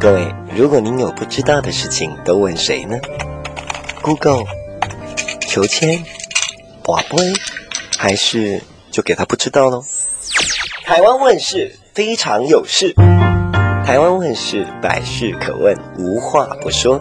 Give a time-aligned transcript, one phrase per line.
[0.00, 2.96] 各位，如果您有不知道的事情，都问谁呢
[4.00, 4.44] ？Google、
[5.46, 6.02] 求签、
[6.82, 7.34] 拔杯，
[7.98, 9.84] 还是就给他不知道喽？
[10.86, 12.94] 台湾问事非常有事，
[13.84, 16.98] 台湾问事百事可问，无话不说。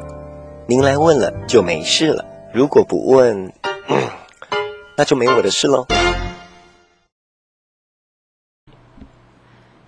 [0.67, 3.53] 您来问了就没事了，如果不问，
[4.97, 5.87] 那就没我的事喽。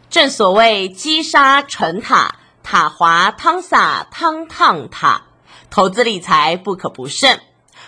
[0.10, 2.38] 正所谓积沙成塔。
[2.64, 5.22] 塔滑汤洒汤烫塔，
[5.70, 7.40] 投资理财不可不慎。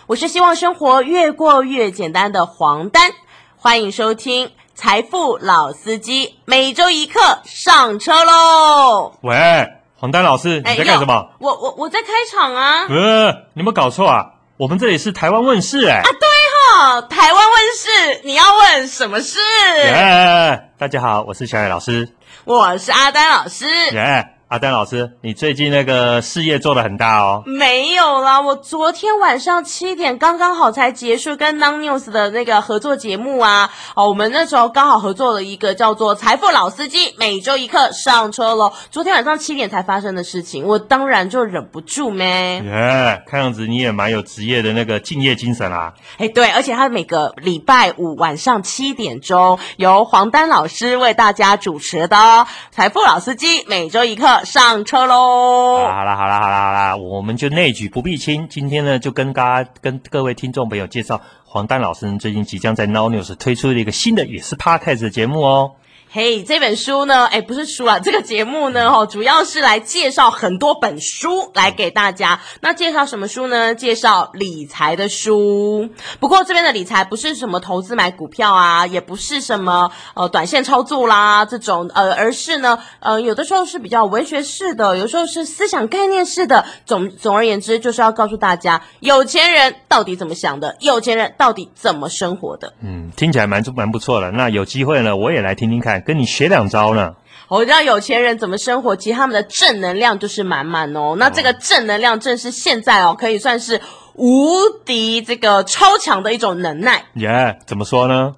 [0.07, 3.12] 我是希望生活越过越简单的黄丹，
[3.55, 9.13] 欢迎收听财富老司机，每周一课上车喽！
[9.21, 9.65] 喂，
[9.95, 11.29] 黄丹老师，你在干什么？
[11.40, 12.85] 我我我在开场啊！
[12.90, 14.26] 呃，你有没有搞错啊？
[14.57, 16.01] 我们这里是台湾问事哎！
[16.01, 19.40] 啊，对哈、哦，台湾问事，你要问什么事？
[19.77, 20.70] 耶！
[20.77, 22.07] 大家好，我是小野老师，
[22.43, 23.65] 我是阿丹老师。
[23.91, 24.27] 耶！
[24.53, 27.41] 阿丹老师，你最近那个事业做得很大哦？
[27.48, 33.71] 没有啦，我昨天晚上七点刚刚好才结束跟 Non News 的那个合作节目啊。
[33.96, 38.71] 哦，我们那时候刚好合作了一个叫做《财富老司机》，每周一课上车喽。
[38.91, 42.27] 昨天晚上七点才发生的事情，我当然就忍不住咩。
[42.59, 45.91] 耶，yeah, 看样子你也蛮有职业的那个敬业精神啦。
[46.20, 52.15] 哎，对，而且他每个礼拜五晚上七点钟由黄丹老师为大家主持的
[52.70, 54.43] 《财富老司机》，每周一课。
[54.44, 55.86] 上车喽！
[55.86, 58.48] 好啦好啦好啦好啦，我们就内举不避亲。
[58.49, 65.72] 今天呢，就跟大家跟各位听众朋友介绍黄丹老师最近即将在 Now News 推出的一个新的也是 Podcast 的节目哦。
[66.16, 67.25] 嘿这本书呢？
[67.25, 72.39] 哎，不是书啊，这个节目呢，哈，主要是来介绍很多本书来给大家。
[72.61, 73.73] 那介绍什么书呢？
[73.73, 75.89] 介绍理财的书。
[76.19, 86.63] 不过这边的理财不是什么投资买股票啊，也不是什么呃短线操作啦这种，呃，而是呢，呃，有的时候是比较文学式的，有时候是思想概念式的。
[86.85, 92.72] 总总而言之，就是要告诉大家，有钱人到底怎么想的，有钱人到底怎么生活的。
[92.84, 94.29] 嗯，听起来蛮蛮不错的。
[94.29, 96.03] 那有机会呢，我也来听听看。
[96.06, 97.14] 跟你学两招呢。
[97.50, 101.16] 我知道有钱人怎么生活，其实他们的正能量就是满满哦。
[101.19, 103.80] 那这个正能量正是现在哦，可以算是
[104.16, 104.53] 无
[104.86, 107.03] 敌这个超强的一种能耐。
[107.16, 108.34] 耶，yeah, 怎么说呢？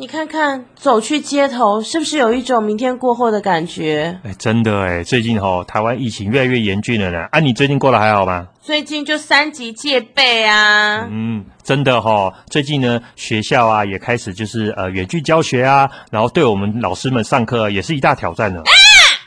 [0.00, 4.18] 你看看，走去街头，是不是有一种明天过后的感觉？
[4.24, 7.18] 哎，真的哎，最近吼、哦，台湾疫情越来越严峻了呢。
[7.30, 8.48] 啊，你最近过得还好吗？
[8.62, 11.06] 最近就三级戒备啊。
[11.10, 18.62] 嗯，真的哈、哦，最近呢，学校啊也开始就是呃远距教学啊，然后对我们老师们上课也是一大挑战呢。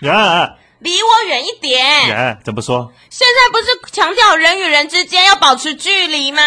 [0.02, 0.10] 啊！
[0.12, 0.50] 啊
[0.84, 2.10] 离我远一点！
[2.10, 2.92] 耶，怎么说？
[3.10, 6.42] 现在不是强调人与人之间要保持距离吗？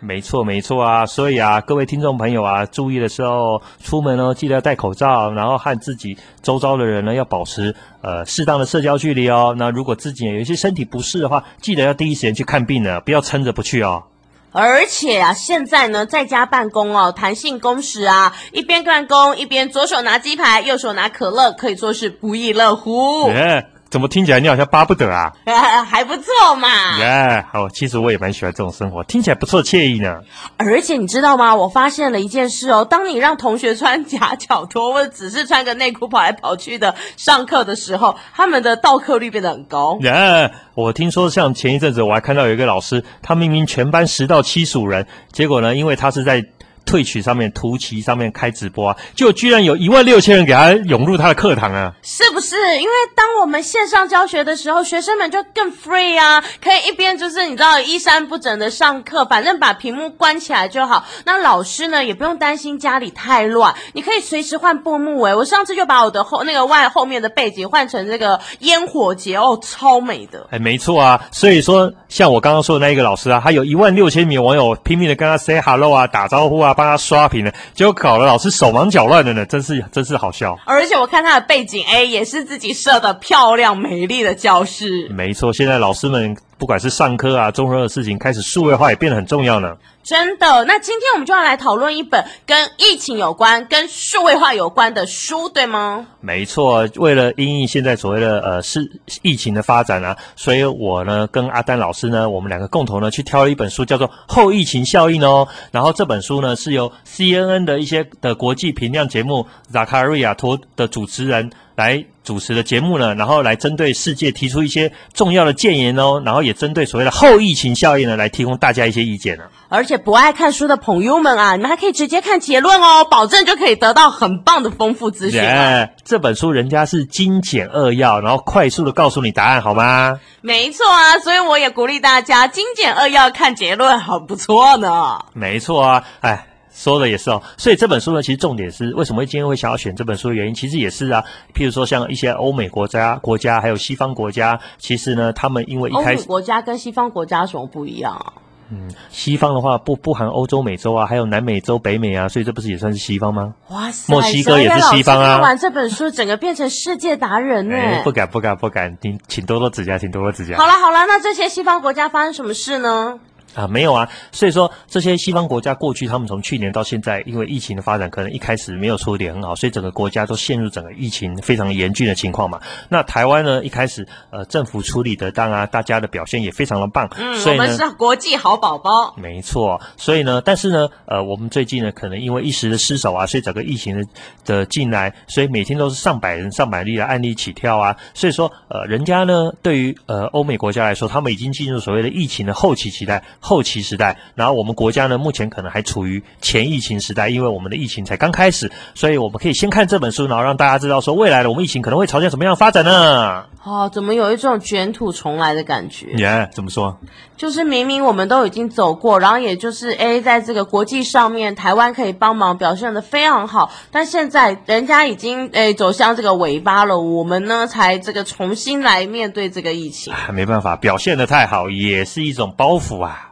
[0.00, 1.04] 没错，没错啊。
[1.04, 9.54] 所以啊，各位听众朋友啊，注意的时候出门哦，记得要戴口罩，然后和自己周遭的人呢要保持呃适当的社交距离哦。
[9.58, 14.04] 那如果自己有一些身体不适的话，记得要第一时间去看病呢，不要撑着不去哦。
[14.52, 23.28] 而且啊，现在呢，在家办公哦，弹性工时啊，一边办公一边左手拿鸡排，右手拿可乐，可以说是不亦乐乎。
[23.28, 23.64] Yeah.
[23.90, 25.32] 怎么听起来你好像巴不得啊？
[25.84, 26.98] 还不错嘛。
[26.98, 30.20] 耶，yeah, 好，其实我也蛮喜欢这种生活，听起来不错，惬意呢。
[30.56, 31.54] 而且你知道吗？
[31.54, 39.98] 我发现了一件事哦，当你让同学穿夹脚拖或者只是穿个内裤跑来跑去的上课的时候，他们的到课率变得很高。
[40.02, 46.44] 耶，yeah, 我听说像前一阵子我还看到有一个老师，他明明全班十到七十五人，结果呢，因为他是在。
[46.84, 51.92] 退取上面，图奇上面开直播啊，就居然有一万六千人给他涌入他的课堂啊！
[52.02, 52.56] 是不是？
[52.78, 61.04] 因为当我们线上教学的时候，学生们就更 free 啊，可以一边就是你知道衣衫不整的上课，反正把屏幕关起来就好。
[61.24, 65.22] 那老师呢也不用担心家里太乱，你可以随时换布幕。
[65.22, 70.46] 诶，我上次就把我的后那个外后面的背景换成这个烟火节哦，超美的。
[70.50, 71.20] 哎，没错啊。
[71.30, 76.69] 所以说，像我刚刚说的那一个老师啊，他有一万六千名网友拼命的跟他 say hello 啊，打招呼啊。
[76.74, 80.58] 帮他刷屏了，结果搞得老师手忙脚乱的呢，真是真是好笑。
[80.66, 85.08] 而且我看他的背景，哎，也是自己设的漂亮美丽的教室。
[85.10, 86.36] 没错，现在老师们。
[86.60, 89.74] 不管是上课啊，综合的事情开始数位化也变得很重要呢。
[90.02, 96.06] 真的，那今天我们就要来讨论一本跟疫情有关、跟数位化有关的书，对吗？
[96.20, 98.80] 没错，为了因应现在所谓的呃是
[99.22, 105.48] 疫情的发展啊，所以我呢跟阿丹老师呢，我们两个共同呢去挑了一本书，叫做《后疫情效应》哦。
[105.72, 111.50] 然后这本书呢是由 CNN 的一些的国际评量节目 Zakaria 托的主持人。
[111.80, 119.44] 来主持的节目呢，然后来针对世界提出一些重要的建言哦，然后也针对所谓的后疫情效应呢，来提供大家一些意见呢。
[119.70, 125.40] 而且不爱看书的朋友们啊，你们还可以直接看结论哦，保证就可以得到很棒的丰富资讯。
[125.40, 130.20] Yeah, 这本书人家是精简扼要，然后快速的告诉你答案，好吗？
[130.42, 135.18] 没错啊，所以我也鼓励大家精简扼要看结论，很不错呢。
[135.32, 136.46] 没错啊，哎。
[136.80, 141.22] 说的也是哦，所以这本书呢，其实重点是为什么会今天会想要选这本书的原因，其实也是啊，
[141.54, 148.32] 譬如说像一些欧美国家、国家还有西方国家，其实呢，他们因为一开始，欧美国家跟西方国家有什么不一样啊？
[148.72, 153.52] 嗯，西方的话不不含欧洲、美洲啊，还有南美洲、北美啊，所以这不是也算是西方吗？
[153.68, 155.34] 哇塞，墨西哥也是西方啊！
[155.34, 158.00] 看完这本书，整个变成世界达人呢、哎！
[158.04, 160.56] 不敢不敢不敢，请请多多指教，请多多指教。
[160.56, 163.18] 好了好了，那这些西方国家发生什么事呢？
[163.54, 172.60] 啊，没有啊，所以说这些西方国家过去，他们从去年到现在，因为疫情的发展，可能一开始没有处理很好，所以整个国家都陷入整个疫情非常严峻的情况嘛。
[172.88, 179.80] 那台湾呢，一开始呃政府处理得当啊，大家的表现也非常的棒，嗯，所以，我们是国际好宝宝，没错。
[179.96, 184.06] 所以呢，但是呢，呃，我们最近呢，可能因为一时的失手啊，所以整个疫情的
[184.44, 187.96] 的进来，所以每天都是上百人、上百例的案例起跳啊。
[188.14, 194.16] 所以说，呃，人家呢，对于呃欧美国家来说，他们已经进入所谓的疫情的后期期待、后期时代。
[194.36, 203.44] 然后我们国家呢，目前可能还处于前疫情时代，因为我们的疫情才刚开始，所以我们可以先看这本书，然后让大家知道说，未来的我们疫情可能会朝向什么样发展呢？
[203.64, 206.06] 哦，怎么有一种卷土重来的感觉？
[206.12, 206.96] 耶，yeah, 怎么说？
[207.36, 220.12] 就是明明我们都已经走过，然后也就是诶，在这个国际上面，台湾可以帮忙表现的非常好，但现在人家已经诶走向这个尾巴了，我们呢才这个重新来面对这个疫情。
[220.32, 223.29] 没办法，表现的太好也是一种包袱啊。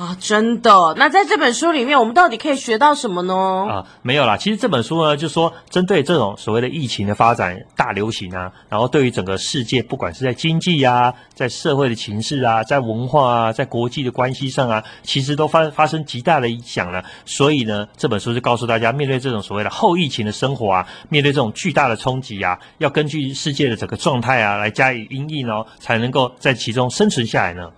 [0.00, 0.94] 啊，真的？
[0.96, 3.34] 那在这本书里面，我们到底可以学到什么呢？
[3.68, 4.34] 啊，没有啦。
[4.34, 17.04] 其实这本书呢，就是说针对这种所谓的疫情的发展、大流行啊，然后对于整个世界，不管是在经济啊，在社会的情势啊，在文化啊，在国际的关系上啊，其实都发发生极大的影响了。
[17.26, 27.68] 所以呢，这本书就告诉大家，面对这种所谓的后疫情的生活啊，面对这种巨大的冲击啊，要根据世界的整个状态啊来加以因应哦，才能够在其中生存下来呢。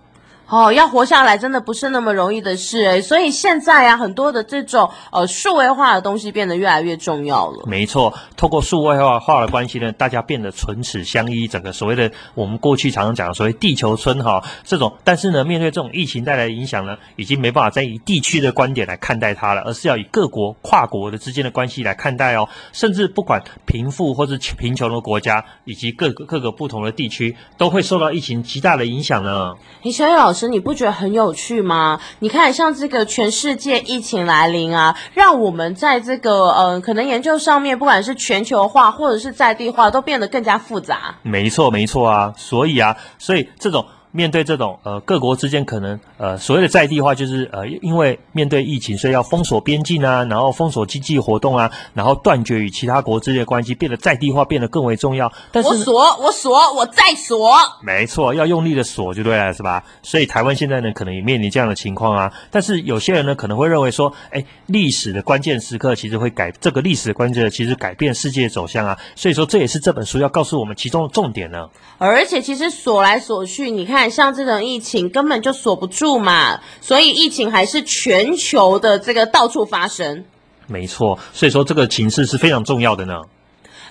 [0.53, 7.63] 哦，要活下来真的不是那么容易的事诶，所以现在啊，很多的这种呃数位化的东西变得越来越重要了。
[7.65, 22.47] 没错，透过数位化化的关系呢，大家变得唇齿相依，整个所谓的我们过去常常讲的所谓地球村哈这种，但是呢，面对这种疫情带来的影响呢，已经没办法再以地区的观点来看待它了，而是要以各国跨国的之间的关系来看待哦。
[22.71, 29.55] 甚至不管贫富或是贫穷的国家，以及各个各个不同的地区，都会受到疫情极大的影响呢。
[29.81, 30.42] 李，小雨老师。
[30.47, 31.99] 你不觉得很有趣吗？
[32.19, 41.15] 你看，像这个全世界疫情来临啊，让我们在这个呃，可能研究上面，不管是全球化或者是在地化，都变得更加复杂。
[41.21, 42.33] 没错，没错啊。
[42.37, 43.85] 所以啊，所以这种。
[44.13, 55.29] 面对这种呃各国之间可能呃所谓的在地化，就是呃因为面对疫情，所以要封锁边境啊，然后封锁经济活动啊，然后断绝与其他国之间的关系，变得在地化变得更为重要。
[55.51, 57.57] 但是我锁，我锁，我再锁。
[57.81, 59.83] 没错，要用力的锁就对了，是吧？
[60.03, 62.31] 所以台湾现在呢，可能也面临这样的情况啊。
[62.51, 68.95] 但是有些人呢，可能会认为说，哎，历史的关键时刻其实会改，这个历史的关键其实改变世界走向啊。
[69.15, 71.67] 所以说，这也是这本书要告诉我们其中的重点呢。
[71.97, 74.02] 而且，其实锁来锁去，你看。
[74.09, 80.23] 像这种疫情根本就锁不住嘛，所以疫情还是全球的这个到处发生。
[80.67, 83.13] 没错，所以说这个情势是非常重要的呢。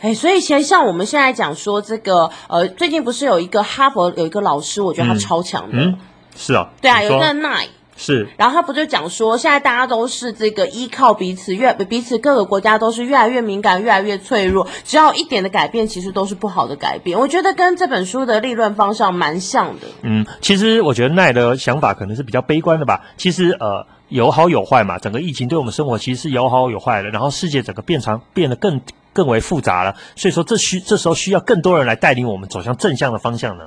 [0.01, 5.79] 哎，所以其实像我们现在讲说这个，呃，最近不是有一个哈佛有一个老师，我觉得他超强的。
[5.79, 5.99] 嗯，嗯，
[6.37, 6.69] 是啊。
[6.81, 7.69] 对啊，有一个奈。
[8.03, 17.17] 是，然后他不就讲说，现在大家都是这个依靠彼此，越彼此各个国家都是越来越敏感，越来越脆弱，只要一点的改变，其实都是不好的改变。
[17.17, 19.87] 我觉得跟这本书的立论方向蛮像的。
[20.03, 23.01] 嗯，其实我觉得奈的想法可能是比较悲观的吧。
[23.17, 27.11] 其实呃，有好有坏嘛，整个疫情对我们生活其实是有好有坏的。
[27.11, 28.81] 然后世界整个变长变得更
[29.13, 33.65] 更为复杂了，所以说这需这时候需要更多人来带领我们走向正向的方向呢。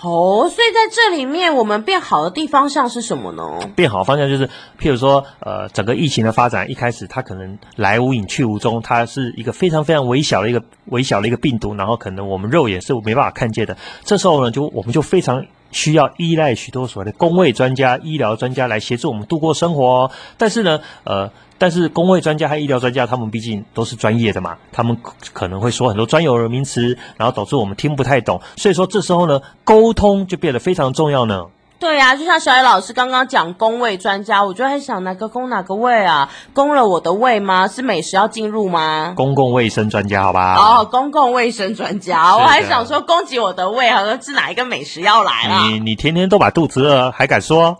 [0.00, 3.42] 哦，所以在这里面，我们变好的地方向是什么呢？
[3.74, 4.46] 变好的方向就是，
[4.78, 13.76] 譬如说，呃，整个疫情的发展，一开始它可能来无影去无踪，它是一个非常非常微小的一个微小的一个病毒，然后可能我们肉眼是没办法看见的。
[14.04, 20.12] 这时候呢，就我们就非常需要依赖许多所谓的公卫专家、医疗专家来协助我们度过生活。
[20.36, 21.30] 但是呢，呃。
[21.58, 24.96] 但是公卫专家和医疗专家，他们毕竟都是专业的嘛，他们
[25.32, 28.40] 可能会说很多专有的名词，然后导致我们听不太懂。
[28.56, 31.44] 所以说这时候呢，沟通就变得非常重要呢。
[31.80, 36.28] 对呀、啊，就像小野老师刚刚讲公卫专家，我就在想哪个公哪个卫啊？
[36.52, 37.68] 公了我的胃吗？
[37.68, 39.12] 是美食要进入吗？
[39.16, 40.56] 公共卫生专家，好吧？
[40.56, 45.68] 哦，公共卫生专家，我还想说攻击我的胃，好像是哪一个美食要来了？
[45.68, 47.76] 你你天天都把肚子饿，还敢说？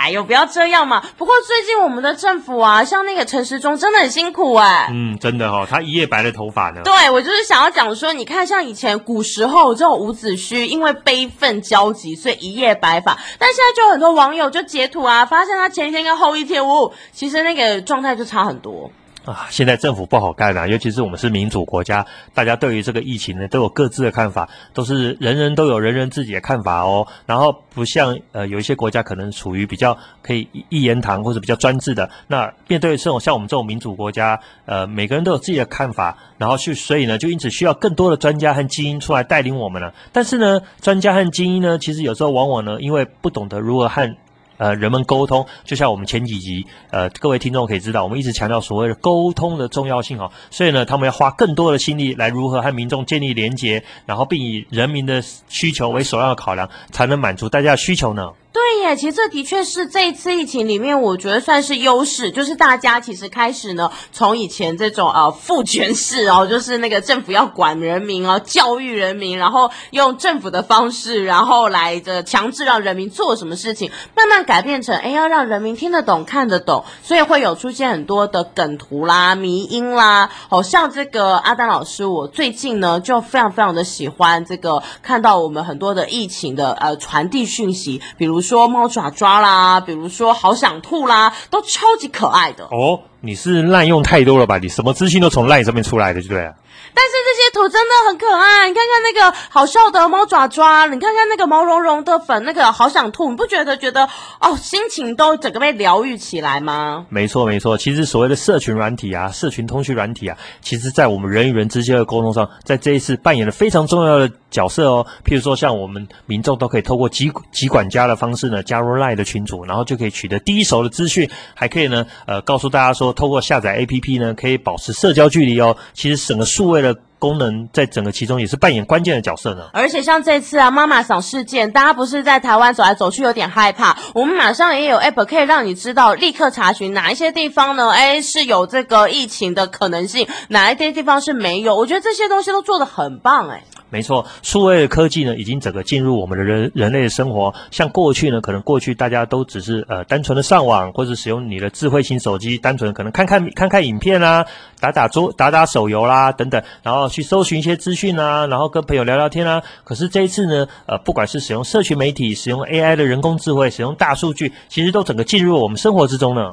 [0.00, 1.02] 哎呦，不要这样嘛！
[1.18, 4.88] 不过最近我们的政府啊，像那个陈时中真的很辛苦哎。
[4.90, 6.80] 嗯，真的哈、哦，他一夜白了头发呢。
[6.82, 13.14] 对，我就是想要讲说，你看像以前古时候这种伍子胥，因为悲愤交集，所以一夜白发。
[13.38, 18.90] 但现在就很多网友就截图啊，发现他前一天跟后一天，哦，其实那个状态就差很多。
[19.24, 27.06] 啊，现在政府不好干啊，尤其是我们是民主国家，大家对于这个疫情呢都有各自的看法，都是人人都有人人自己的看法哦。
[27.26, 39.92] 然后不像呃有一些国家可能处于比较可以一言堂或者比较专制的，那面对这种像我们这种民主国家，呃每个人都有自己的看法，然后去所以呢就因此需要更多的专家和精英出来带领我们了。
[40.12, 44.16] 但是呢，专家和精英呢，其实有时候往往呢因为不懂得如何和
[44.60, 58.32] 呃，人们沟通，就像我们前几集，呃，各位听众可以知道，我们一直强调所谓的沟通的重要性哦，所以呢，他们要花更多的心力来如何和民众建立连结，然后并以人民的需求为首要考量，才能满足大家的需求呢。
[58.52, 88.39] 对耶，其实这的确是这一次疫情里面，我觉得算是优势，就是大家其实开始呢，从以前这种呃父权式哦，就是那个政府要管人民哦，教育人民，然后用政府的方式，然后来这强制让人民做什么事情，慢慢改变成哎要让人民听得懂、看得懂，所以会有出现很多的梗图啦、迷因啦，好像这个阿丹老师，我最近呢就非常非常的喜欢这个看到我们很多的疫情的呃传递讯息，比如。
[88.40, 93.00] 说猫爪爪啦，比如说好想吐啦，都超级可爱的哦。
[93.22, 94.56] 你是滥用太多了吧？
[94.58, 96.50] 你什么资讯都从赖上面出来的，对不对？
[96.92, 104.08] 但是这些图真的很可爱，你看看那个好笑的猫爪爪，你看看那个毛茸茸的粉，那个好想吐，你不觉得觉得
[104.40, 107.04] 哦，心情都整个被疗愈起来吗？
[107.10, 115.06] 没错没错，其实所谓的社群软体啊，社群通讯软体啊，其实在我们人与人之间的沟通上，在这一次扮演了非常重要的角色哦。
[115.24, 125.76] 譬如说，像我们民众都可以透过集集管家的方式呢，加入 LINE 的群组，然后就可以取得第一手的资讯，还可以呢，呃，告诉大家说，透过下载 APP 呢，可以保持社交距离哦。
[125.92, 126.96] 其实整个数位的。
[127.20, 129.68] 功能在整个其中也是扮演关键的角色呢。
[129.74, 137.90] 而且像这次啊，妈妈桑事件，大家不是在台湾走来走去有点害怕，我们马上也有 app 可以让你知道，立刻查询哪一些地方呢？
[137.90, 141.76] 哎，是有这个疫情的可能性，哪一些地方是没有？
[141.76, 143.62] 我觉得这些东西都做得很棒哎。
[143.90, 147.52] 没错，数位的科技呢，已经整个进入我们的人人类的生活。
[147.70, 154.46] 像过去呢，可能过去大家都只是呃单纯的上网，或者使用你的智慧型手机，单纯可能看看看看影片啦，
[154.78, 159.62] 打打桌打打手游啦等等，然后去搜寻一些资讯啊，然后跟朋友聊聊天啊。
[159.84, 166.52] 可是这一次呢，呃，不管是使用社群媒体，使用 AI 的人工智慧，使用大数据，其实都整个进入我们生活之中呢。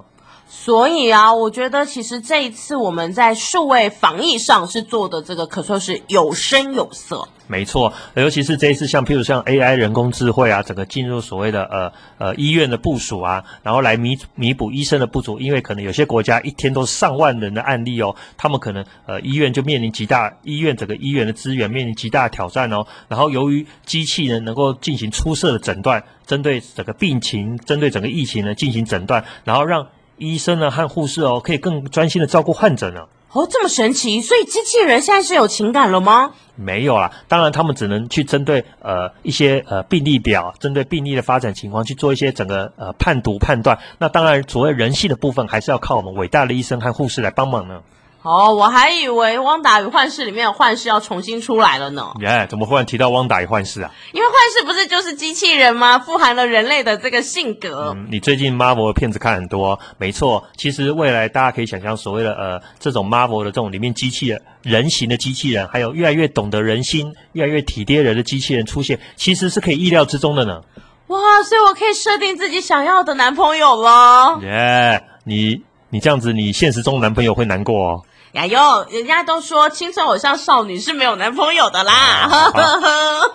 [0.50, 7.28] 所以啊，我觉得其实这一次我们在数位防疫上是做的这个可说是有声有色。
[7.48, 29.88] 没错，尤其是这一次像譬如像 AI 人工智慧啊，整个进入所谓的呃呃医院的部署啊，然后来弥弥补医生的不足，因为可能有些国家一天都是上万人的案例哦，他们可能呃医院就面临极大医院整个医院的资源面临极大的挑战哦，然后由于机器人能够进行出色的诊断，针对整个病情，针对整个疫情呢进行诊断，然后让。
[30.18, 33.02] 医生呢和护士哦，可以更专心的照顾患者呢。
[33.34, 34.22] 哦，这么神奇！
[34.22, 36.32] 所以机器人现在是有情感了吗？
[36.56, 43.78] 没有啦，当然他们只能去针对呃一些呃病例表，针对病例的发展情况去做一些整个呃判读判断。
[44.00, 47.82] 那当然，所谓人性的部分，还是要靠我们伟大的医生和护士来帮忙呢。
[48.28, 52.06] 哦，我还以为《汪达与幻视》里面的幻视要重新出来了呢。
[52.20, 53.90] 耶，怎么忽然提到《汪达与幻视》啊？
[54.12, 55.98] 因为幻视不是就是机器人吗？
[55.98, 57.94] 富含了人类的这个性格。
[57.96, 60.44] 嗯，你最近 Marvel 的片子看很多，没错。
[60.58, 70.60] 其实未来大家可以想象，所谓的呃这种 Marvel 的这种里面机器人、人形的机器人，还有越来越懂得人心、越来越体贴人的机器人出现，其实是可以意料之中的呢。
[71.08, 71.18] 哇，
[71.48, 74.38] 所以我可以设定自己想要的男朋友了。
[74.42, 78.02] 耶，你你这样子，你现实中的男朋友会难过哦。
[78.34, 81.94] 哎呦，人家都说青春偶像少女是没有男朋友的啦。
[82.30, 82.52] 啊、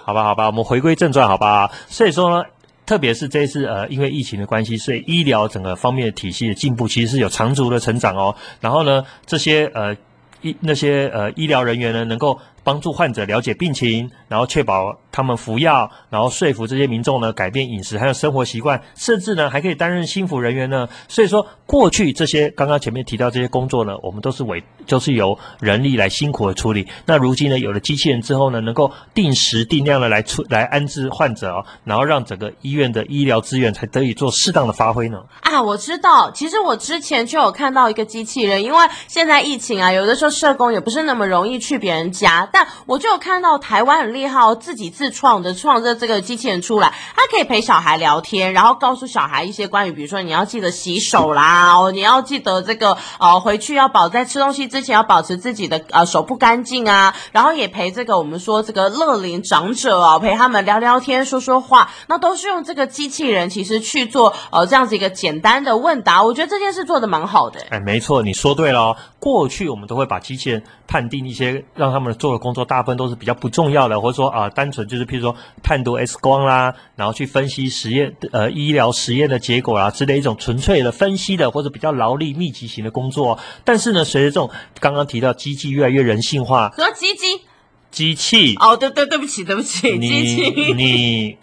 [0.04, 1.70] 好吧，好吧，我们回归正传，好吧。
[1.88, 2.44] 所以说呢，
[2.86, 8.34] 特别是这一次呃，因为疫情的关系，所以医疗整个方面的体系的进步，其实是有长足的成长哦。
[8.60, 9.96] 然后呢，这些呃
[10.42, 20.88] 医那些呃医疗人员呢，能够帮助患者了解病情，然后确保他们服药，然后说服这些民众呢改变饮食还有生活习惯，甚至呢还可以担任心服人员呢。
[21.06, 26.88] 所以说，过去这些刚刚前面提到这些工作呢，我们都是委就是由人力来辛苦的处理。
[27.04, 35.22] 那如今呢，有了机器人之后呢，能够定时定量的来出来安置患者哦，然后让整个医院的医疗资源才得以做适当的发挥呢。
[35.42, 42.48] 啊，我知道，其实我之前就有看到一个机器人，因为现在疫情啊，有的时候社工也不是那么容易去别人家。
[42.50, 67.60] 但我就有看到台湾很厉厉害哦，自己自创的创着这个机器人出来，它可以陪小孩聊天，然后告诉小孩一些关于，比如说你要记得洗手啦，哦，你要记得这个呃回去要保在吃东西之前要保持自己的呃手不干净啊，然后也陪这个我们说这个乐龄长者哦，陪他们聊聊天说说话，那都是用这个机器人其实去做呃这样子一个简单的问答，我觉得这件事做得蛮好的。
[67.70, 83.38] 哎，没错，你说对了哦，过去我们都会把机器人判定一些让他们做的工作，大部分都是比较不重要的，或者说啊、呃，单纯就是譬如说判读 X 光啦，然后去分析实验呃医疗实验的结果啦之类一种纯粹的分析的或者比较劳力密集型的工作。
[83.64, 87.42] 但是呢，随着这种刚刚提到机器越来越人性化，什么机器
[87.90, 91.38] 机器哦，对对对不起对不起，机器你。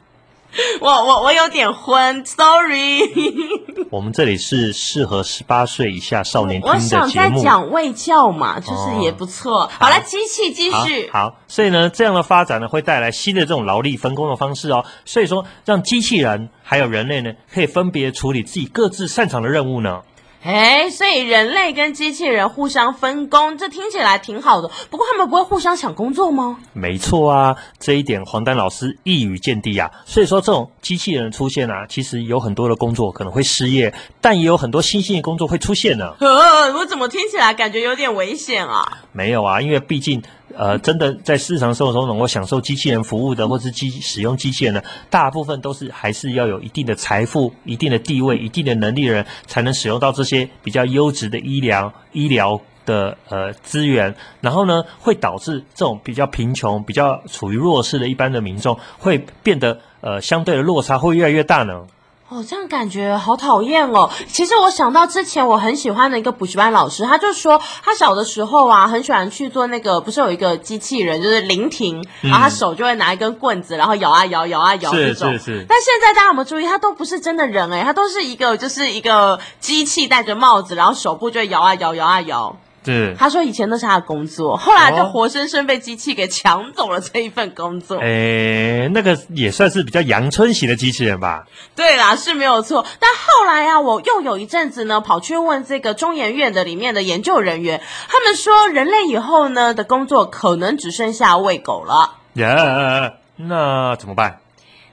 [0.82, 3.02] 我我我有点昏，sorry。
[3.92, 7.04] 我们这里是适合十八岁以下少年听的节目。
[7.04, 9.64] 我想在讲卫教嘛，就是也不错。
[9.64, 11.30] 哦、好了，机器继续好。
[11.30, 14.84] 好，所以呢，这样的发展呢，会带来新的这种劳力分工的方式哦。
[15.06, 20.02] 所以说，让机器人还有人类呢，可以分别处理自己各自擅长的任务呢。
[20.42, 24.70] 哎，所以人类跟机器人互相分工，这听起来挺好的。
[24.90, 26.58] 不过他们不会互相抢工作吗？
[26.72, 29.92] 没错啊，这一点黄丹老师一语见地啊。
[30.06, 36.14] 所以说，这种机器人出现啊，其实有很多的工作可能会失业，但也有很多新兴的工作会出现呢。
[36.20, 39.00] 呃，我怎么听起来感觉有点危险啊？
[39.12, 40.24] 没有啊，因为毕竟。
[40.58, 54.14] 呃，真的在日常生活中能够享受机器人服务的，或是机使用机器人的，大部分都是还是要有一定的财富、一定的地位、一定的能力的人，才能使用到这些比较优质的医疗医疗的呃资源。
[54.42, 61.86] 然后呢，会导致这种比较贫穷、比较处于弱势的一般的民众，会变得呃相对的落差会越来越大呢。
[62.30, 64.08] 哦，这样感觉好讨厌哦。
[64.28, 75.32] 其实我想到之前我很喜欢的一个补习班老师，他就说他小的时候啊，很喜欢去做那个，不是有一个机器人，就是灵婷，然后他手就会拿一根棍子，然后摇啊摇，摇啊摇这种。
[75.34, 75.66] 是是是。
[75.68, 82.56] 但现在大家有没有注意，他都不是真的人诶，他都是一个就是一个机器戴着帽子，然后手部就会摇啊摇，摇啊摇。
[82.86, 87.98] 是，他说以前那是他的工作，后来就活生生被机器给抢走了这一份工作。
[88.00, 91.46] 诶，那个也算是比较阳春型的机器人吧？
[91.76, 92.86] 对啦，是没有错。
[93.00, 102.16] 但后来啊，我又有一阵子呢，跑去问这个中研院的里面的研究人员，他们说人类以后呢的工作可能只剩下喂狗了。
[102.34, 104.40] 耶，yeah, 那怎么办？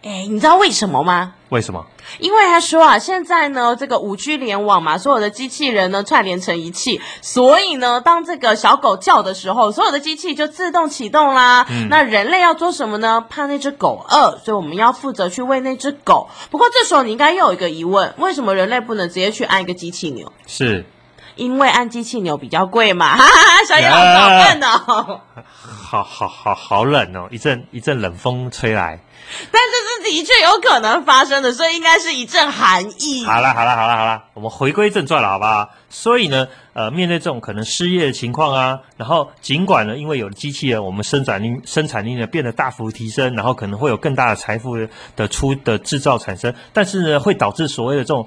[0.07, 1.33] 诶，你知道为什么吗？
[1.49, 1.85] 为什么？
[2.21, 11.67] 因为他说啊，现在呢，这个五 G 联网嘛，所有的机器人呢串联成一气，所以呢，当这个小狗叫的时候，所有的机器就自动启动啦。
[11.69, 11.89] 嗯。
[11.89, 13.21] 那人类要做什么呢？
[13.29, 16.29] 怕那只狗饿，所以我们要负责去喂那只狗。
[16.51, 20.33] 不过这时候你应该又有一个疑问：为什么人类不能直接去按一个机器牛？
[20.47, 20.85] 是，
[21.35, 23.17] 因为按机器牛比较贵嘛。
[23.17, 25.21] 哈哈哈，小野老师好笨哦。
[25.59, 29.01] 好好好好冷哦，一阵一阵冷风吹来。
[29.51, 33.25] 但这是的确有可能发生的，所以应该是一阵寒意。
[33.25, 35.69] 好了好了好了好了，我们回归正传了，好不好？
[35.89, 44.77] 所以呢，呃，面对这种可能失业的情况啊，然后尽管呢，因为有了机器人，我们生产力生产力呢变得大幅提升，然后可能会有更大的财富
[45.17, 48.27] 的出的制造产生，但是呢，会导致所谓的这种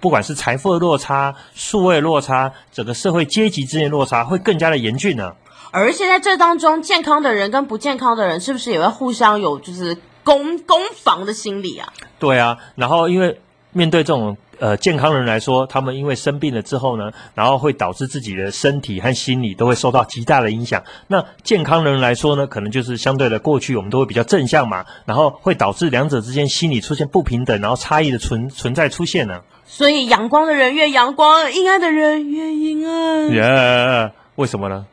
[0.00, 5.32] 不管是财富的落差、数位落差、整个社会阶级之间的落差，会更加的严峻呢。
[5.70, 9.96] 而且在这当中，健康的人跟不健康的人，是不是也会互相有就是？
[10.28, 13.40] 攻攻防的心理啊，对啊，然后因为
[13.72, 20.84] 面对这种呃健康人来说，他们因为生病了之后呢，然后会导致自己的身体和心理都会受到极大的影响。
[21.06, 29.40] 那健康人来说呢，可能就是相对的过去我们都会比较正向嘛，然后会导致两者之间心理出现不平等，然后差异的存存在出现呢。
[29.64, 33.32] 所以阳光的人越阳光，阴暗的人越阴暗。
[33.32, 34.84] 耶，为什么呢？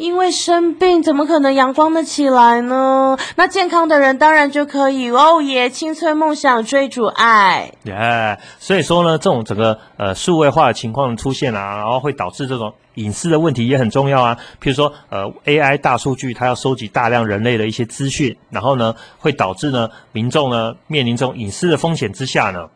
[0.00, 3.18] 因为生病怎么可能阳光的起来呢？
[3.36, 7.70] 那健康的人当然就可以哦耶，青春梦想追逐爱。
[7.84, 14.34] 耶所以说呢，这种整个呃数位化的情况出现啊，然后会导致这种隐私的问题也很重要啊。
[14.58, 22.66] 譬如说呃 AI 大数据，它要收集大量人类的一些资讯，然后呢会导致呢民众呢面临这种隐私的风险之下呢。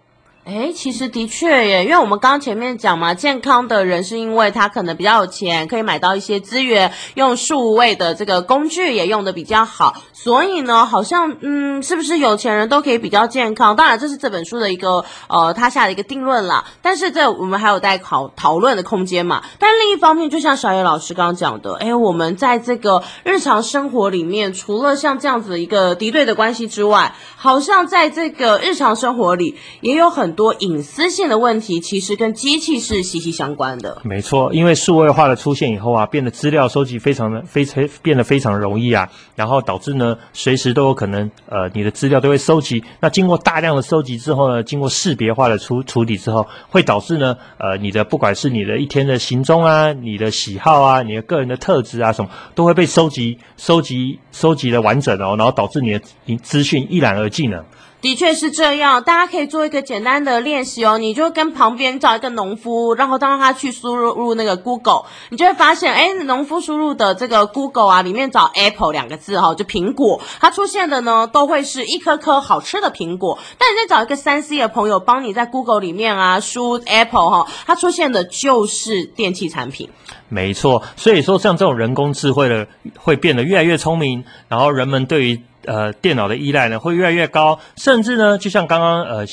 [0.45, 13.75] 哎，其实的确耶，因为我们刚刚前面讲嘛，健康的人是因为他可能比较有钱，可以买到一些资源，用数位的这个工具也用的比较好，所以呢，好像嗯，是不是有钱人都可以比较健康？
[13.75, 16.63] 当然，这是这本书的一个呃，他下的一个定论啦。
[16.83, 19.43] 但是这我们还有待讨讨论的空间嘛。
[19.59, 30.34] 但另一方面，就像小野老师刚刚讲的，哎，我们在这个日常生活里面，除了像这样子的一个敌对的关系之外，好像在这个日常生活里也有很。
[30.35, 34.01] 多隐私性的问题，其实跟机器是息息相关的。
[34.03, 42.83] 没错，因为数位化的出现以后啊，变得资料收集非常的非常变得非常容易啊，然后导致呢，随时都有可能呃，你的资料都会收集。
[43.01, 56.01] 那经过大量的收集之后呢，经过识别化的处处理之后，会导致呢，呃，你的不管是你的一天的行踪啊，你的喜好啊，你的个人的特质啊，什么都会被收集、收集、收集的完整哦，然后导致你的
[56.43, 57.65] 资讯一览而尽了。
[58.05, 60.99] 的确是这样，大家可以做一个简单的练习哦。
[60.99, 73.39] 你就跟旁边找一个农夫，然后当他去输入入那个 Google，你就会发现，哎，农夫输入的这个 Google 啊，里面找 Apple 两个字哈、哦，就苹果，它出现的呢，都会是一颗颗好吃的苹果。
[73.57, 79.89] 但你再找一个三 C 的朋友，帮你在 Google 里面啊输 Apple 哈、哦，它出现的就是电器产品。
[80.29, 82.67] 没错，所以说像这种人工智慧的
[82.99, 89.25] 会变得越来越聪明，然后人们对于呃，电脑的依赖呢会越来越高，甚至呢，就像刚刚呃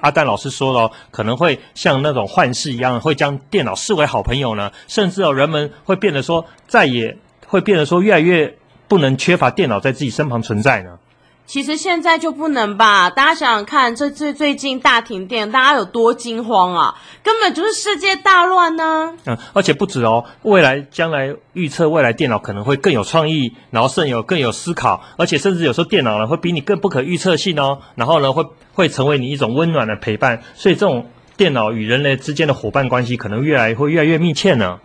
[0.00, 8.54] 阿蛋老师说了，可能会像那种幻视一样，会将电脑视为好朋友呢，甚至哦，人们会变得说，再也会变得说，越来越
[8.88, 10.98] 不能缺乏电脑在自己身旁存在呢。
[11.46, 13.08] 其实现在就不能吧？
[13.08, 16.94] 大家想想看，这最最近大停电，大家有多惊慌啊？
[17.22, 19.14] 根本就是世界大乱呢！
[19.26, 31.06] 嗯，而且不止哦，未来将来预测未来电脑可能会更有创意，然后甚有更有思考，而且甚至有时候电脑呢会比你更不可预测性哦，然后呢会会成为你一种温暖的陪伴，所以这种
[31.36, 34.80] 电脑与人类之间的伙伴关系可能越来会越来越密切呢。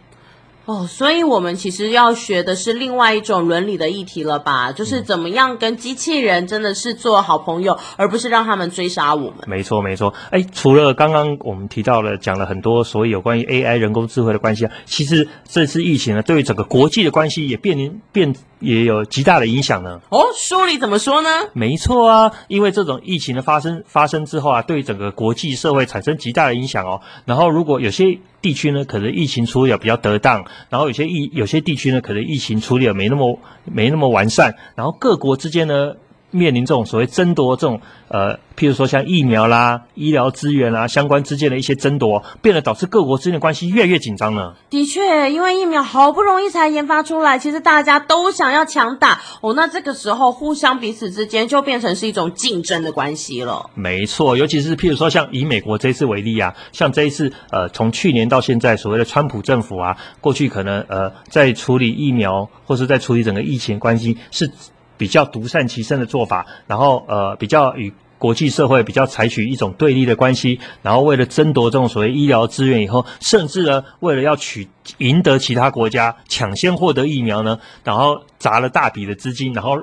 [0.65, 4.71] 哦，所以我们其实要学的是另外一种伦理的议题了吧？
[4.71, 9.39] 就是怎么样跟机器人真的是做好朋友，而不是让他们追杀我们。
[9.47, 10.13] 没错，没错。
[10.29, 19.99] 哎，除了刚刚我们提到了讲了很多所以有关于 AI 人工智慧的关系啊，其实这次疫情呢，对于整个国际的关系也变变也有极大的影响呢。
[20.09, 21.29] 哦，书里怎么说呢？
[21.53, 27.01] 没错啊，因为这种疫情的发生发生之后啊，对整个国际社会产生极大的影响哦。
[27.25, 35.93] 然后如果有些地区呢，可能疫情处理的比较得当，然后有些疫有些地区呢，可能疫情处理的没那么没那么完善，然后各国之间呢，
[36.31, 44.55] 面临这种所谓争夺这种呃，譬如说像疫苗啦、医疗资源啦相关之间的一些争夺，变得导致各国之间的关系越来越紧张了。
[44.69, 53.69] 的确，因为疫苗好不容易才研发出来，其实大家都想要抢打哦，那这个时候互相彼此之间就变成是一种竞争的关系了。
[53.75, 64.51] 没错，尤其是譬如说像以美国这一次为例啊，像这一次呃，从去年到现在，所谓的川普政府啊，过去可能呃在处理疫苗或是在处理整个疫情关系是。
[65.01, 79.81] 比较独善其身的做法，然后呃，比较与国际社会比较采取一种对立的关系，然后为了争夺这种所谓医疗资源以后，甚至呢，为了要取赢得其他国家抢先获得疫苗呢，然后砸了大笔的资金，然后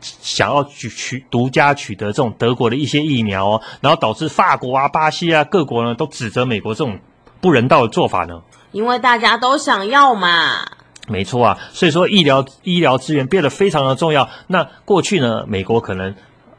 [0.00, 6.98] 想要取取独家取得这种德国的一些疫苗哦，然后导致法国啊、巴西啊各国呢都指责美国这种
[7.42, 8.40] 不人道的做法呢，
[8.72, 10.66] 因为大家都想要嘛。
[11.08, 14.28] 没错啊，所以说医疗医疗资源变得非常的重要。
[14.48, 16.12] 那过去呢，美国可能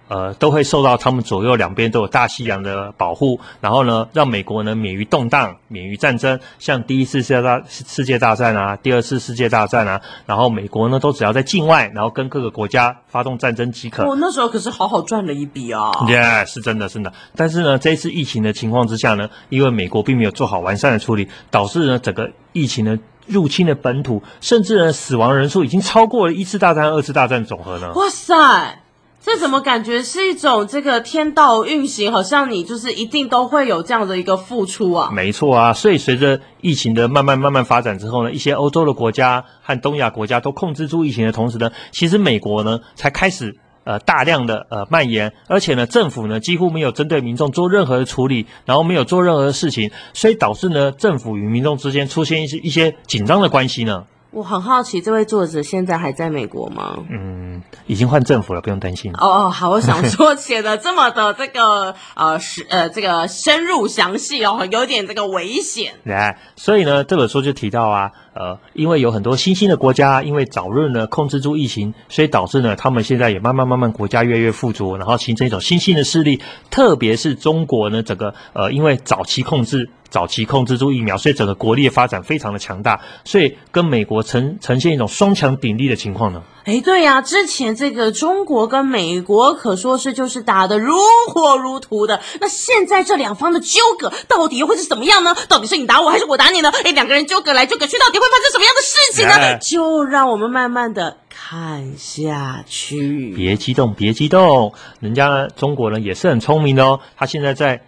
[0.07, 6.39] 呃都会受到他们左右两边都有大西洋的保护，然后呢，让美国呢免于动荡，免于战争。
[6.59, 14.03] 像第一次世界大世界大战啊，第二次世界大战啊，然后美国呢都只要在境外，然后跟各个国家发动战争即可。
[14.03, 15.91] 哦，那时候可是好好赚了一笔啊。
[16.07, 17.11] 耶，yeah，是真的，是的。
[17.35, 22.97] 但是呢，这一次疫情的情况之下呢，因为美国并没有做好完善的处理，导致呢整个疫情呢。
[23.27, 27.91] 入侵的本土，甚至呢，死亡人数已经超过了一次大战、二次大战总和呢。
[27.93, 28.79] 哇塞，
[29.21, 32.11] 这怎么感觉是一种这个天道运行？
[32.11, 35.11] 好像你就是一定都会有这样的一个付出啊。
[35.13, 43.55] 没错啊，所以随着疫情的慢慢慢慢发展之后呢，一些欧洲的国家和东亚国家都控制住疫情的同时呢，其实美国呢才开始。
[43.87, 54.03] 呃，大量的呃蔓延，而且呢，政府呢几乎没有针对民众做任何的处理，然后没有做任何的事情，所以导致呢，政府与民众之间出现一些一些紧张的关系呢。
[54.37, 56.95] 我很好奇，这位作者现在还在美国吗？
[57.09, 59.11] 嗯，已经换政府了，不用担心。
[59.13, 65.95] 哦哦，好，我想说写的这么的这个呃是呃这个深入详细哦，有点这个危险。
[66.03, 68.11] 来，所以呢，这本书就提到啊。
[68.39, 76.39] 呃，因为有很多新兴的国家，因为早日呢控制住疫情，所以导致呢他们现在也慢慢慢慢国家越来越富足，然后形成一种新兴的势力。
[76.69, 86.41] 特别是中国呢，整个呃因为早期控制早期控制住疫苗，所以整个国力的发展非常的强大，所以跟美国呈呈现一种双强鼎立的情况呢。
[86.65, 90.95] 哎，对呀，之前这个中国跟美国可说是就是打得如
[91.29, 95.33] 火如荼的，那现在这两方的纠葛到底又会是怎么样呢？
[95.47, 96.69] 到底是你打我还是我打你呢？
[96.83, 99.57] 哎，两个人纠葛来纠葛去，到底会发生什么样的事情呢？
[99.59, 103.33] 就让我们慢慢的看下去。
[103.33, 107.81] 别激动，别激动，人家呢，中国人也是很聪明的哦，他现在在。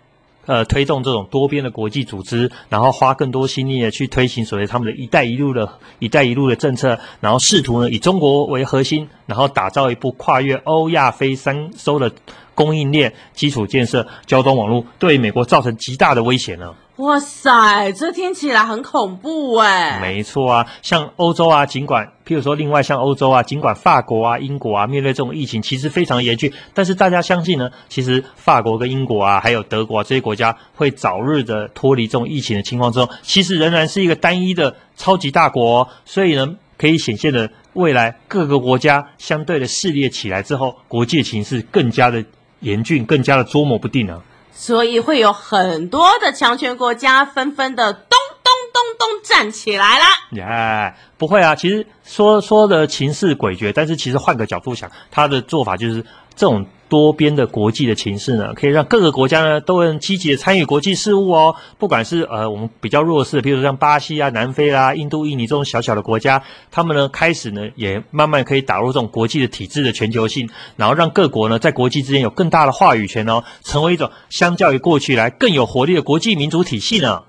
[0.50, 12.12] 呃推动这种多边的国际组织，然后花更多心力的去推行所谓他们的一带一路的一带一路的政策，然后试图呢以中国为核心，然后打造一部跨越欧亚非三洲的
[12.56, 16.74] 供应链、基础建设、交通网络，对美国造成极大的威胁呢。
[17.00, 20.00] 哇塞，这听起来很恐怖哎！
[20.02, 42.22] 没错啊，像欧洲啊，尽管譬如说，另外像欧洲啊，尽管法国啊、英国啊，面对这种疫情其实非常严峻，但是大家相信呢，其实法国跟英国啊，还有德国啊这些国家会早日的脱离这种疫情的情况之后，其实仍然是一个单一的超级大国，所以呢，可以显现的未来各个国家相对的势力起来之后，国际情势更加的
[42.60, 44.22] 严峻，更加的捉摸不定啊。
[44.62, 48.10] 所以会有很多的强权国家纷纷的咚
[48.44, 50.06] 咚咚咚站起来啦。
[50.32, 56.04] 耶不会啊，其实说说的情势诡谲，但是其实换个角度想，他的做法就是
[56.40, 56.66] 这种。
[56.90, 61.56] 多边的国际的情势呢，可以让各个国家呢都能积极的参与国际事务哦。
[61.78, 77.22] 不管是呃我们比较弱势的，比如说像巴西啊、南非啦、啊、印度、印尼这种小小的国家，他们呢开始呢也慢慢可以打入这种国际的体制的全球性，然后让各国呢在国际之间有更大的话语权哦，成为一种相较于过去来更有活力的国际民主体系呢。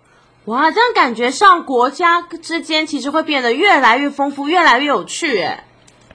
[0.46, 5.64] 哇，这样感觉上国家之间其实会变得越来越丰富，越来越有趣诶。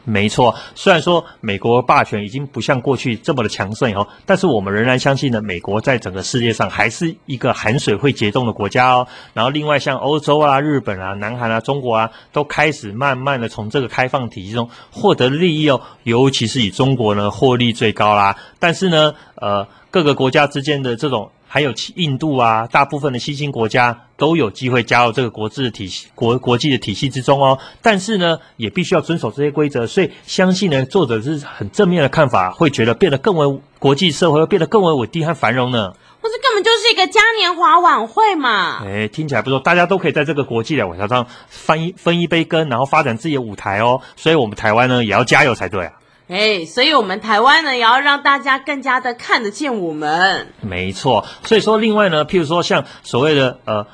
[0.06, 9.08] 没错，虽然说美国霸权已经不像过去这么的强盛以后，但是我们仍然相信呢，美国在整个世界上还是一个含水会结冻的国家哦。
[9.34, 18.38] 然后另外像欧洲啊、日本啊、南韩啊、中国啊，都开始慢慢的从这个开放体系中获得利益哦，尤其是以中国呢获利最高啦。
[18.60, 21.32] 但是呢，呃，各个国家之间的这种。
[21.48, 27.58] 还有印度啊，大部分的新兴国家都有机会加入这个国际的体系、国国际的体系之中哦。
[27.82, 29.86] 但是呢，也必须要遵守这些规则。
[29.86, 35.93] 所以，相信呢，作者是很正面的看法，会觉得变得更为国际社会会变得更为稳定和繁荣呢。
[36.21, 38.82] 或是根本就是一个嘉年华晚会嘛？
[38.84, 44.01] 哎，听起来不错，大家都可以在这个国际的舞台上分一分一杯羹，然后发展自己的舞台哦。
[44.15, 45.93] 所以，我们台湾呢，也要加油才对啊。
[46.28, 50.47] 哎，所以我们台湾呢，也要让大家更加的看得见我们。
[50.62, 53.86] 没错，所以说另外呢，譬如说像所谓的呃，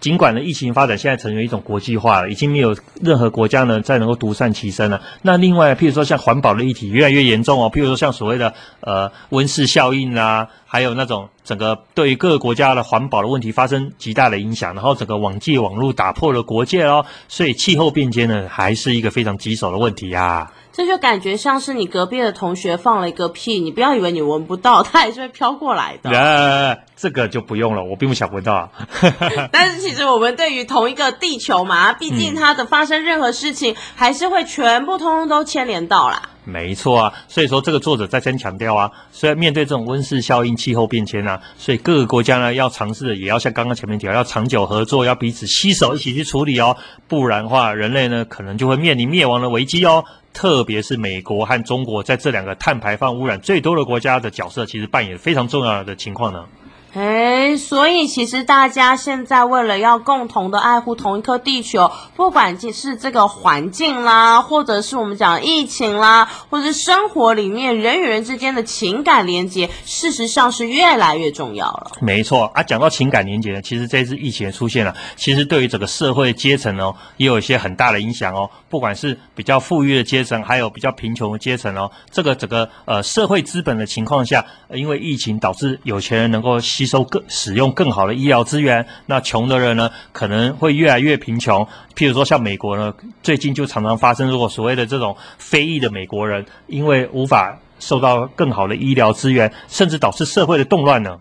[0.00, 5.00] 尽管呢疫情发展现在成为一种国际化了，已经没有任何国家呢再能够独善其身了。
[5.22, 20.52] 那另外譬如说像环保的议题越来越严重哦，譬如说像所谓的呃温室效应啊，还有那种整个对于各个国家的环保的问题发生极大的影响，然后整个网际网络打破了国界哦，所以气候变迁呢还是一个非常棘手的问题呀、啊。
[20.72, 26.10] 这就感觉像是你隔壁的同学放了一个屁，你不要以为你闻不到，它也是会飘过来的。
[26.10, 28.68] 呃，这个就不用了，我并不想闻到啊。
[29.52, 36.30] 但是其实我们对于同一个地球嘛，毕竟它的发生任何事情，还是会全部通通都牵连到啦。
[36.44, 46.76] 没错啊，所以说这个作者再三强调啊，虽然面对这种温室效应、气候变迁啊，所以各个国家呢要尝试的，也要像刚刚前面提到，要长久合作，要彼此携手一起去处理哦，
[47.06, 50.04] 不然的话，人类呢可能就会面临灭亡的危机哦。
[50.32, 56.44] 特别是美国和中国在这两个碳排放污染最多的国家的角色，其实扮演非常重要的情况呢。
[56.92, 71.92] 哎，所以其实大家现在为了要共同的爱护同一颗地球，不管是这个环境啦，或者是我们讲疫情啦，或者是生活里面人与人之间的情感连接，事实上是越来越重要了。
[72.00, 78.50] 没错啊，讲到情感连接呢，其实这次疫情的出现了，其实对于整个社会阶层哦，也有一些很大的影响哦。
[78.68, 86.58] 不管是比较富裕的阶层，还有比较贫穷的阶层哦，这个整个呃社会资本的情况下，因为疫情导致有钱人能够。
[86.80, 91.62] 吸收更使用更好的医疗资源，那穷的人呢，可能会越来越贫穷。
[91.94, 101.18] 譬如说像美国呢，最近就常常发生，如果所谓的这种非裔的美国人，因为无法受到更好的医疗资源，甚至导致社会的动乱呢。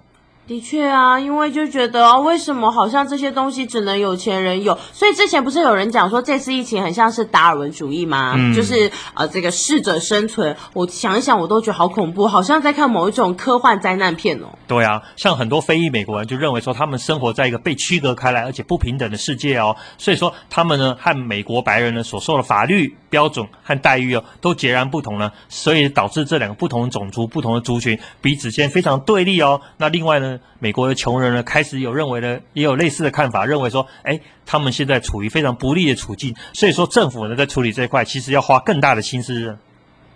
[0.49, 4.75] 的确啊，因为就觉得哦，为什么好像这些东西只能有钱人有？
[4.91, 8.33] 所以之前不是有人讲说这次疫情很像是达尔文主义吗？
[8.35, 10.57] 嗯，就是呃这个适者生存。
[10.73, 14.47] 我想一想，我都觉得好恐怖，好像在看某一种科幻灾难片哦。
[14.67, 29.61] 对啊，像很多非裔美国人就认为说，他们生活在一个被区隔开来而且不平等的世界哦，所以说他们呢和美国白人呢所受的法律标准和待遇哦都截然不同呢，所以导致这两个不同的种族、不同的族群彼此间非常对立哦。
[29.77, 30.38] 那另外呢？
[30.59, 39.57] 美国的穷人呢，开始有认为的，也有类似的看法，认为说，哎，他们现在处于非常不利的处境，所以说政府呢在处理这一块，其实要花更大的心思。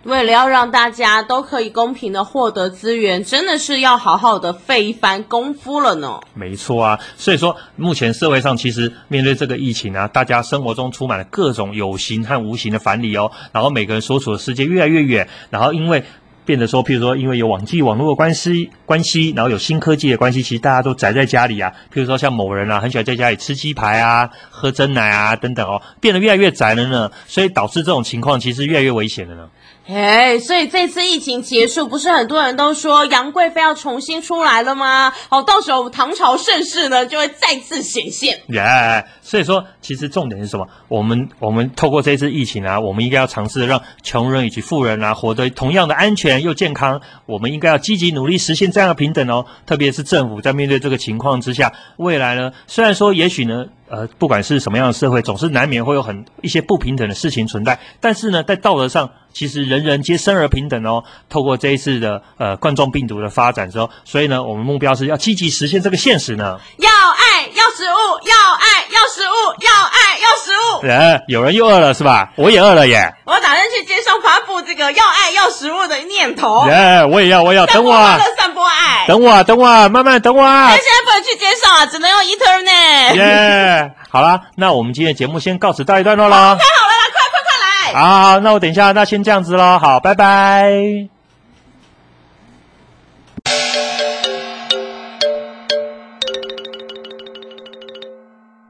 [0.02, 6.20] 为了要让大家都可以公平的获得资源，真的是要好好的费一番功夫了呢。
[6.34, 16.04] 没错啊，所以说目前社会上其实面对这个疫情啊，大家生活中充满了各种有形和无形的反理哦，然后每个人所处的世界越来越远，然后因为。
[16.44, 21.72] 变得说，譬如说，因为有网际网络的关系关系，然后有新科技的关系，其实大家都宅在家里啊。
[21.92, 27.10] 譬如说，像某人啊，很喜欢在家里吃鸡排啊、喝珍奶啊等等哦，变得越来越宅了呢。
[27.26, 29.48] 所以导致这种情况其实越来越危险了呢。
[29.86, 35.12] 哎，所以这次疫情结束，不是很多人都说杨贵妃要重新出来了吗？
[35.28, 38.40] 好，到时候唐朝盛世呢就会再次显现。
[38.48, 40.66] 耶所以说其实重点是什么？
[40.88, 47.02] 我们我们透过这次疫情啊，我们应该要尝试让穷人以及富人啊活得同样的安全又健康。
[47.26, 49.44] 我们应该要积极努力实现这样的平等哦。
[49.66, 53.66] 特别是政府在面对这个情况之下，未来呢，虽然说也许呢。
[53.88, 57.78] 呃，不管是什么样的社会，总是难免会有很一些不平等的事情存在。
[58.00, 61.04] 但是呢，在道德上，其实人人皆生而平等哦。
[61.28, 66.58] 透过这一次的呃冠状病毒的发展之后，所以呢，我们目标是要积极实现这个现实呢。
[66.78, 70.86] 要爱，要食物，要爱，要食物，要爱，要食物。
[70.86, 72.32] 呃，有人又饿了是吧？
[72.36, 73.12] 我也饿了耶。
[73.26, 76.66] 我打算去街上发布这个要爱要食物的念头。
[76.68, 77.66] 耶，我也要，我也要。
[77.66, 78.18] 等我啊。
[78.36, 79.06] 散播爱。
[79.06, 80.70] 等我啊，等我啊，慢慢等我啊。
[80.70, 83.14] 现在不能去街上啊，只能用 Internet。
[83.16, 83.73] 耶。
[84.10, 86.36] 好啦，那我们今天的节目先告辞到一段落啦。
[86.36, 88.32] 太好了啦，快快快来！
[88.32, 89.78] 好，那我等一下，那先这样子喽。
[89.78, 91.13] 好，拜拜。